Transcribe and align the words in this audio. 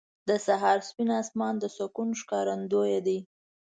•د 0.29 0.31
سهار 0.45 0.79
سپین 0.89 1.09
اسمان 1.21 1.53
د 1.59 1.65
سکون 1.77 2.09
ښکارندوی 2.19 2.97
دی. 3.07 3.19